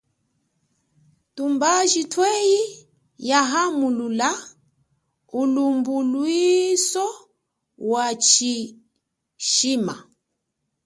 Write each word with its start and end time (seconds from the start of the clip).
Tumbaji 1.35 2.01
twenyi 2.11 2.61
yaamuhula 3.29 4.29
ulumbunwiso 5.39 7.05
wa 7.91 8.05
chishima. 8.27 9.95